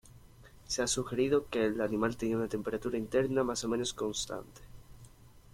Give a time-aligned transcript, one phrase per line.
[0.65, 4.61] Se ha sugerido que el animal tenía una temperatura interna más o menos constante.